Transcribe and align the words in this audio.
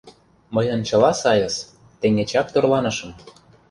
—Мыйын 0.55 0.81
чыла 0.87 1.11
сайыс, 1.21 1.55
теҥгечак 1.99 2.47
тӧрланышым... 2.53 3.11